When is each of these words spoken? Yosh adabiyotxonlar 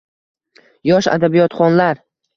Yosh 0.91 1.11
adabiyotxonlar 1.13 2.03